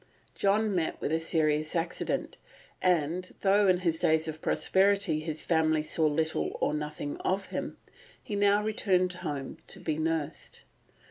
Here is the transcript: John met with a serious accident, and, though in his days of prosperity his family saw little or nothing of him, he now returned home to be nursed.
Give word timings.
John 0.33 0.73
met 0.73 0.99
with 0.99 1.11
a 1.11 1.19
serious 1.19 1.75
accident, 1.75 2.37
and, 2.81 3.35
though 3.41 3.67
in 3.67 3.81
his 3.81 3.99
days 3.99 4.27
of 4.27 4.41
prosperity 4.41 5.19
his 5.19 5.45
family 5.45 5.83
saw 5.83 6.07
little 6.07 6.57
or 6.59 6.73
nothing 6.73 7.17
of 7.17 7.49
him, 7.49 7.77
he 8.19 8.35
now 8.35 8.63
returned 8.63 9.13
home 9.13 9.57
to 9.67 9.79
be 9.79 9.99
nursed. 9.99 10.63